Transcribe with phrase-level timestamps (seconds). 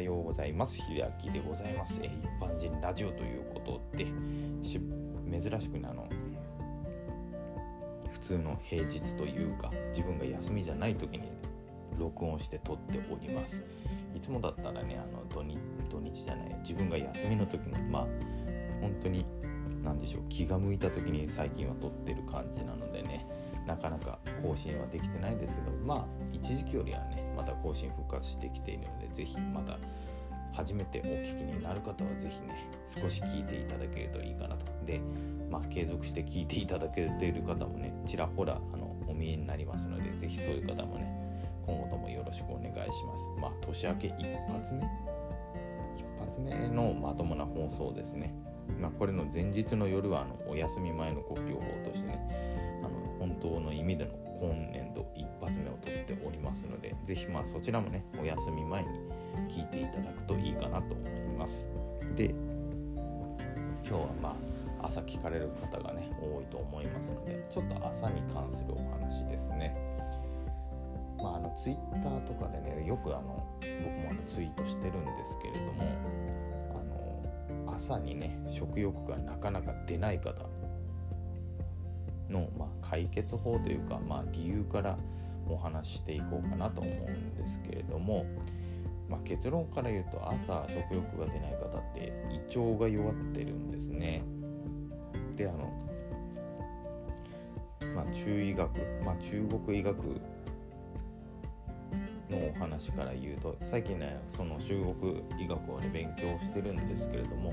[0.00, 0.80] はようございます。
[0.80, 4.06] ひらきでございます、えー、一般人ラジオということで、
[4.64, 6.08] 珍しくね、あの、
[8.10, 11.30] 普通の平日というか、自分が休みじゃない時に
[11.98, 13.62] 録音して撮っております。
[14.16, 15.58] いつもだったらね、あの土日
[15.90, 18.06] 土日じゃない、自分が休みの時の、まあ、
[18.80, 19.26] 本当に、
[19.84, 23.26] 何でしょう、気が向いた時に最近は撮ってる感じなのでね、
[23.66, 29.78] なかなか更新はできてないんですけどまあ一時期よりはねまた更新復活してきているので是非また
[30.52, 34.66] 初めてお聞きになる方は是非ね少し聞いていただけるといいかなと。
[34.84, 35.00] で
[35.50, 41.10] まあ継続して聞いていただけている方もねちらほらあのお見えになりますので是非そういう方もね
[41.66, 43.26] 今後ともよろしくお願いします。
[43.40, 44.84] まあ年明け一発目？
[45.96, 48.34] 一発目のまともな放送ですね。
[48.78, 58.88] まあこれの前日の夜はあのお休み前のご標法としてねあの本当の意味での今年度一発目を取っておりますので是非まあそちらもねお休み前に
[59.48, 61.68] 聞いていただくといいかなと思います。
[62.16, 62.34] で
[63.86, 64.36] 今日はま
[64.80, 69.76] あ朝聞かれる方がね多いと思いますのでちょっと朝に関するお話ですね。
[71.18, 75.82] まあ、あのツイッターとかでねよくあの僕もあのツイートしてるんですけれども
[77.66, 80.46] あの朝にね食欲がなかなか出ない方
[82.30, 84.96] の、まあ、解決法というか、まあ、理由から
[85.52, 88.26] お話していこうかなと思うんですけれども、
[89.08, 94.22] まあ、結論から言うと朝食欲が出ない方って胃腸が弱ってるんですね。
[95.36, 95.72] であの
[97.94, 98.70] まあ、中医学、
[99.04, 99.96] まあ、中国医学
[102.30, 107.52] のお話から言うと最近ねその中国医学をね勉強してるんですけれども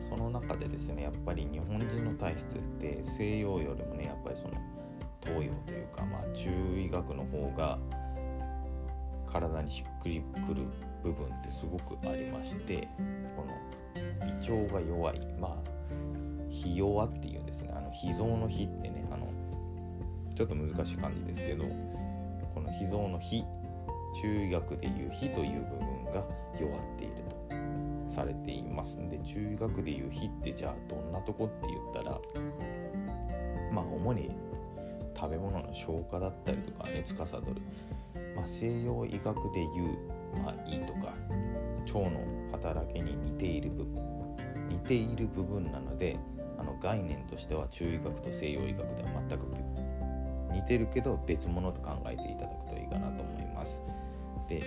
[0.00, 4.54] その中でですねやっぱり日本人の体質って西洋よりもねやっぱりその
[5.26, 7.78] 東洋というかまあ中医学の方が
[9.26, 10.62] 体にしっくりくる
[11.02, 12.88] 部分ってすごくありまして
[13.36, 15.56] この胃腸が弱いまあ
[16.48, 17.72] 脾弱っていうんですね。
[17.76, 19.28] あの脾臓の脾ってねあの
[20.34, 21.64] ちょっと難しい感じですけど
[22.54, 23.44] この脾臓の脾
[24.22, 26.24] 中医学でいう脾という部分が
[26.58, 27.14] 弱っている
[28.08, 28.96] とされています。
[28.96, 32.20] んで中医学でいう火ってじゃあどんなとこって言ったら
[33.72, 34.30] まあ主に
[35.16, 37.42] 食べ物の消化だったりとか熱司る、
[38.36, 39.98] まあ、西洋医学でいう、
[40.42, 41.14] まあ、胃とか
[41.86, 42.20] 腸の
[42.52, 44.06] 働きに似ている部分。
[44.68, 46.18] 似ている部分なので
[46.58, 49.46] あの概念としては中医学と西洋医学では全く
[50.52, 53.82] 似てるけど別物と考えていただくといいかなと思います。
[54.48, 54.60] で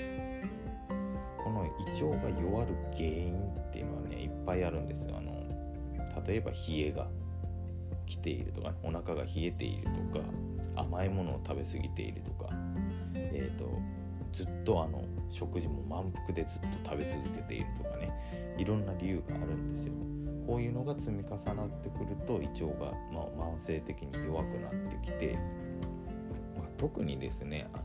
[1.43, 3.35] この胃腸が弱る原因
[3.69, 5.15] っていうのはねいっぱいあるんですよ。
[5.17, 5.31] あの
[6.25, 7.07] 例えば冷えが。
[8.09, 10.25] 来ているとかねお腹が冷えているとか
[10.75, 12.49] 甘いものを食べ過ぎているとか
[13.13, 13.69] えっ、ー、と
[14.33, 19.93] ずっとあの食事も満腹でずっと食べ続けているとかねいろんな理由があるんですよ。
[20.45, 25.37] こういうのが積み重なってくると胃腸が、まあ、慢性的に弱くなってきて、
[26.57, 27.83] まあ、特にですねあの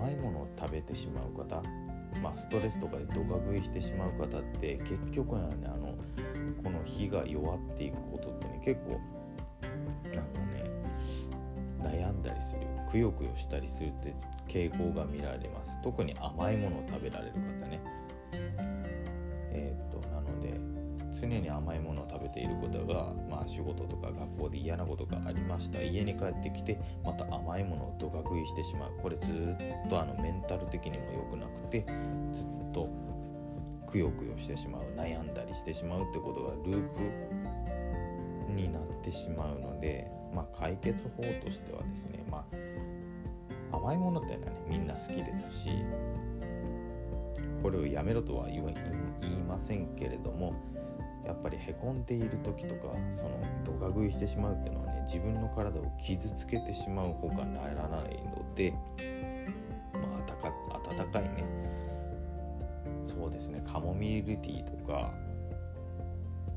[0.00, 1.62] 甘いものを食べてしまう方
[2.20, 5.94] まあストレスとかでドカ食いしてしまう方って結局はねあの
[6.62, 9.00] この火が弱っていくことってね結構
[10.14, 10.64] なんかね
[11.82, 12.60] 悩んだりする
[12.90, 14.14] くよくよしたりするって
[14.48, 15.80] 傾向が見られます。
[15.82, 17.38] 特に甘いものを食べられる方
[17.68, 17.80] ね。
[19.52, 20.60] えー、っとなので
[21.20, 25.80] 常に甘いものを食べていることが、まあ、仕事とか学校で嫌なことがありました。
[25.80, 28.92] 家に帰ってきてまた甘いものをどか食いしてしまう。
[29.00, 29.32] これず
[29.86, 31.84] っとあのメンタル的にも良くなくて
[32.32, 32.88] ずっと
[33.90, 36.88] くよくよしてしまう悩んだりしてしまうってことがルー
[38.48, 42.44] プになってしまうので、まあ、解決法としてはですね、ま
[43.72, 45.70] あ、甘いものっていうのはねみんな好きですし
[47.62, 48.62] これをやめろとは言い
[49.46, 50.54] ませんけれども
[51.26, 58.72] やっぱりへこんでいる時とかそのドカ食いしてしまうっていうのはね自分の体を傷つけてしまうほかならないので
[59.92, 61.39] まあ温かいねそう
[63.40, 65.10] ですねカモミールティーとか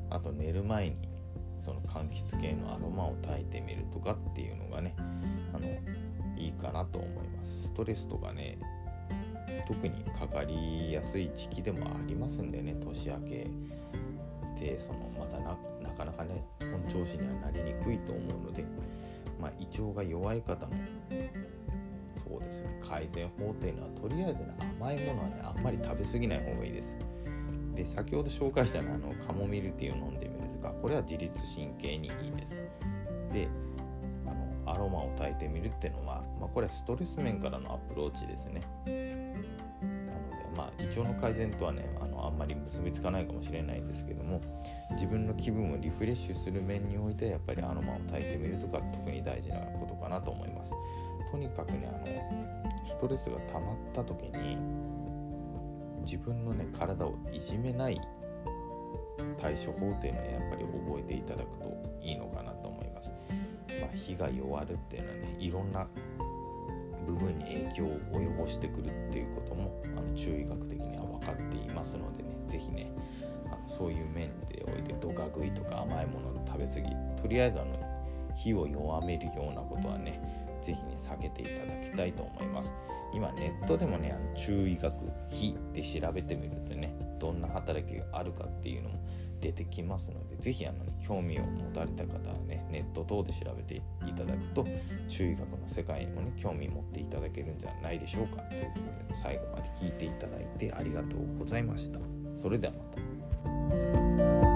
[0.10, 0.98] あと寝る前に
[1.64, 4.94] その柑橘系のアロマを焚いてみるとかっていうのがね
[5.54, 5.66] あの
[6.38, 7.64] いいかなと思います。
[7.68, 8.58] ストレスとかね
[9.66, 13.48] 特にかかりやすい時期でもありますんでね年明け
[14.60, 15.56] てそのまたな
[15.96, 18.66] かなかね本調子にはなりにくいと思うので、
[19.40, 20.72] まあ、胃腸が弱い方の
[22.28, 22.80] そうですね。
[22.81, 26.98] 改善法っていうのはとりあえずね甘いものはねあんまり食べ過ぎない方がいいです。
[27.75, 32.62] で先ほど紹介したねあのカモミールティーを飲んでみるとかこれは自律神経にいいです。
[33.31, 33.48] で
[34.25, 34.30] あ
[34.68, 38.62] のアロマを焚いてみるっていうのは、まあ、これはストレス面からのアプローチですね。
[38.86, 44.40] なのでまあ胃腸の改善とはねあのあんまり結びつかないかもしれないですけども
[44.92, 50.74] 自分の気分をリフレッシュする面においてやっぱりアロマを炊いてみるとか特に大事なことかなと思います。
[51.34, 54.56] とにかくねあのストレスが溜まった時に
[56.04, 58.00] 自分のね体をいじめない
[59.42, 63.12] 対処法っていうのはやっぱり覚えていただくといいのかなと思います。
[63.82, 65.88] まあ、火が弱るっていうのはねいろんな
[67.08, 72.92] 部分に影響を及ぼしてくるっていうこともあの中医学的には分かっていますのでね是非ね
[73.48, 77.93] あのそういう面でおいてドカ食いとか甘いものの食べ過ぎとりあえずあの
[78.36, 80.20] 火を弱めるようなことはね
[80.62, 82.72] 是非ね避けていただきたいと思います。
[83.14, 84.94] 今ネットでもねあの中医学
[85.30, 89.00] 火で調べてみるとねどんな働きがあるかっていうのも
[89.40, 94.66] 出てきますので是非あの、ね、興味を持たれた方はねネット等で調べていただくと
[95.08, 102.00] 中医学の世界にもね興味持っていただけるんじゃないでしょうかということで最後まで聞いていただいてありがとうございました。
[102.42, 104.53] それではまた。